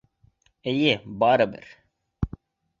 [0.71, 1.71] Эй, барыбер!